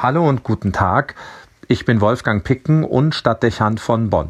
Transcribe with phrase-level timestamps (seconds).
[0.00, 1.16] Hallo und guten Tag.
[1.66, 4.28] Ich bin Wolfgang Picken und Stadtdechant von Bonn.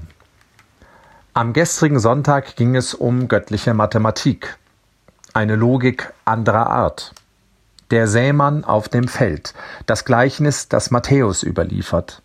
[1.34, 4.56] Am gestrigen Sonntag ging es um göttliche Mathematik.
[5.34, 7.12] Eine Logik anderer Art.
[7.90, 9.52] Der Sämann auf dem Feld.
[9.84, 12.22] Das Gleichnis, das Matthäus überliefert.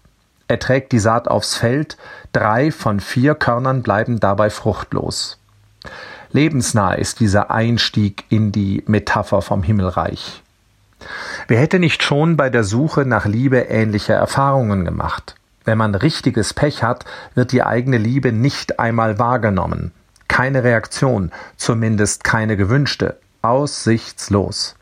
[0.48, 1.98] Er trägt die Saat aufs Feld,
[2.32, 5.38] drei von vier Körnern bleiben dabei fruchtlos.
[6.32, 10.42] Lebensnah ist dieser Einstieg in die Metapher vom Himmelreich.
[11.48, 15.36] Wer hätte nicht schon bei der Suche nach Liebe ähnliche Erfahrungen gemacht?
[15.66, 17.06] Wenn man richtiges Pech hat,
[17.36, 19.92] wird die eigene Liebe nicht einmal wahrgenommen.
[20.28, 24.76] Keine Reaktion, zumindest keine gewünschte, aussichtslos.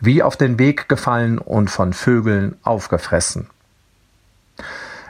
[0.00, 3.48] Wie auf den Weg gefallen und von Vögeln aufgefressen.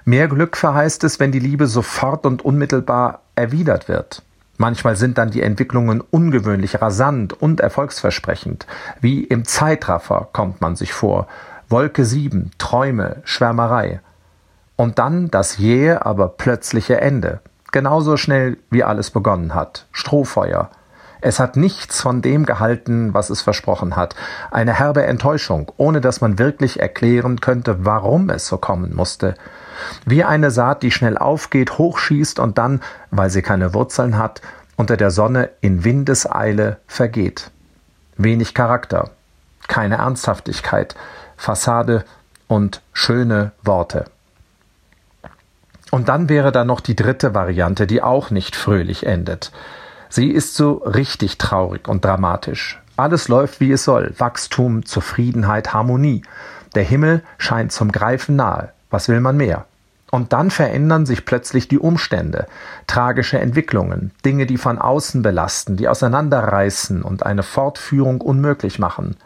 [0.05, 4.23] Mehr Glück verheißt es, wenn die Liebe sofort und unmittelbar erwidert wird.
[4.59, 8.66] Manchmal sind dann die Entwicklungen ungewöhnlich rasant und erfolgsversprechend.
[9.01, 11.27] Wie im Zeitraffer kommt man sich vor.
[11.69, 14.01] Wolke 7, Träume, Schwärmerei.
[14.77, 17.40] Und dann das jähe, aber plötzliche Ende.
[17.73, 19.87] Genauso schnell, wie alles begonnen hat.
[19.93, 20.71] Strohfeuer.
[21.23, 24.16] Es hat nichts von dem gehalten, was es versprochen hat.
[24.51, 29.37] Eine herbe Enttäuschung, ohne dass man wirklich erklären könnte, warum es so kommen musste.
[30.04, 34.40] Wie eine Saat, die schnell aufgeht, hochschießt und dann, weil sie keine Wurzeln hat,
[34.76, 37.51] unter der Sonne in Windeseile vergeht.
[38.16, 39.10] Wenig Charakter,
[39.68, 40.95] keine Ernsthaftigkeit,
[41.37, 42.04] Fassade
[42.49, 44.04] und schöne Worte.
[45.90, 49.52] Und dann wäre da noch die dritte Variante, die auch nicht fröhlich endet.
[50.09, 52.80] Sie ist so richtig traurig und dramatisch.
[52.96, 54.15] Alles läuft wie es soll.
[54.18, 56.23] Wachstum, Zufriedenheit, Harmonie.
[56.74, 58.73] Der Himmel scheint zum Greifen nahe.
[58.90, 59.66] Was will man mehr?
[60.15, 62.46] Und dann verändern sich plötzlich die Umstände,
[62.87, 69.16] tragische Entwicklungen, Dinge, die von außen belasten, die auseinanderreißen und eine Fortführung unmöglich machen.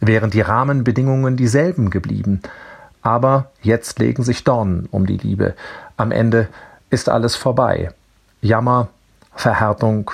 [0.00, 2.42] Wären die Rahmenbedingungen dieselben geblieben,
[3.00, 5.54] aber jetzt legen sich Dornen um die Liebe.
[5.96, 6.48] Am Ende
[6.90, 7.92] ist alles vorbei.
[8.40, 8.88] Jammer,
[9.36, 10.10] Verhärtung,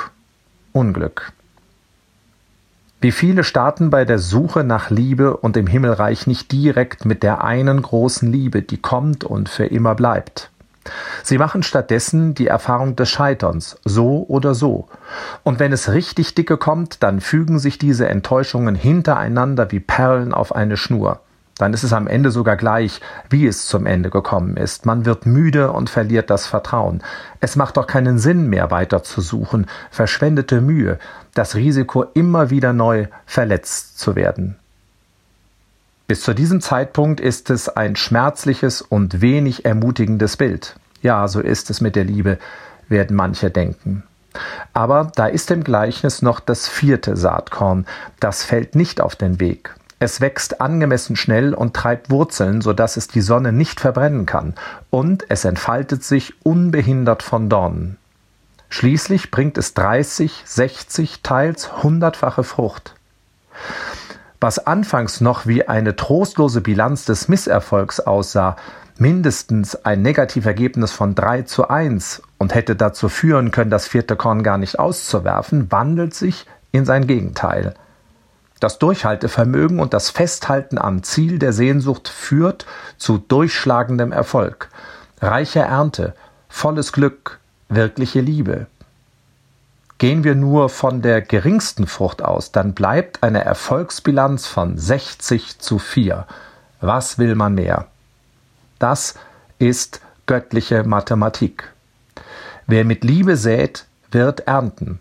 [0.73, 1.33] Unglück.
[3.05, 7.45] Wie viele starten bei der Suche nach Liebe und dem Himmelreich nicht direkt mit der
[7.45, 10.51] einen großen Liebe, die kommt und für immer bleibt.
[11.23, 14.89] Sie machen stattdessen die Erfahrung des Scheiterns, so oder so.
[15.43, 20.55] Und wenn es richtig dicke kommt, dann fügen sich diese Enttäuschungen hintereinander wie Perlen auf
[20.55, 21.21] eine Schnur
[21.59, 23.01] dann ist es am Ende sogar gleich,
[23.31, 24.87] wie es zum Ende gekommen ist.
[24.87, 27.03] Man wird müde und verliert das Vertrauen.
[27.41, 30.99] Es macht doch keinen Sinn mehr weiter zu suchen, verschwendete Mühe,
[31.35, 34.57] das Risiko immer wieder neu verletzt zu werden.
[36.07, 40.77] Bis zu diesem Zeitpunkt ist es ein schmerzliches und wenig ermutigendes Bild.
[41.01, 42.39] Ja, so ist es mit der Liebe,
[42.89, 44.03] werden manche denken.
[44.73, 47.87] Aber da ist im Gleichnis noch das vierte Saatkorn,
[48.21, 49.75] das fällt nicht auf den Weg.
[49.99, 54.55] Es wächst angemessen schnell und treibt Wurzeln, sodass es die Sonne nicht verbrennen kann,
[54.91, 57.97] und es entfaltet sich unbehindert von Dornen.
[58.69, 62.95] Schließlich bringt es 30, 60, teils hundertfache Frucht.
[64.41, 68.57] Was anfangs noch wie eine trostlose Bilanz des Misserfolgs aussah,
[68.99, 74.43] mindestens ein Negativergebnis von 3 zu 1 und hätte dazu führen können, das vierte Korn
[74.43, 77.75] gar nicht auszuwerfen, wandelt sich in sein Gegenteil.
[78.65, 82.65] Das Durchhaltevermögen und das Festhalten am Ziel der Sehnsucht führt
[82.97, 84.71] zu durchschlagendem Erfolg,
[85.21, 86.15] reicher Ernte,
[86.49, 88.67] volles Glück, wirkliche Liebe.
[89.99, 95.79] Gehen wir nur von der geringsten Frucht aus, dann bleibt eine Erfolgsbilanz von 60 zu
[95.79, 96.27] 4.
[96.81, 97.89] Was will man mehr?
[98.79, 99.17] Das
[99.59, 101.71] ist göttliche Mathematik.
[102.67, 105.01] Wer mit Liebe sät, wird ernten.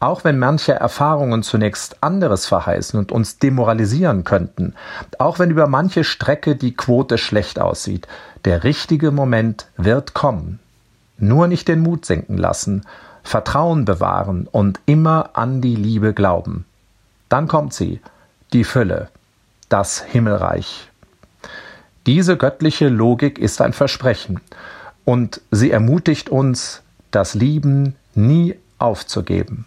[0.00, 4.74] Auch wenn manche Erfahrungen zunächst anderes verheißen und uns demoralisieren könnten,
[5.18, 8.06] auch wenn über manche Strecke die Quote schlecht aussieht,
[8.44, 10.60] der richtige Moment wird kommen.
[11.18, 12.84] Nur nicht den Mut sinken lassen,
[13.24, 16.64] Vertrauen bewahren und immer an die Liebe glauben.
[17.28, 18.00] Dann kommt sie,
[18.52, 19.08] die Fülle,
[19.68, 20.88] das Himmelreich.
[22.06, 24.40] Diese göttliche Logik ist ein Versprechen
[25.04, 29.66] und sie ermutigt uns, das Lieben nie aufzugeben.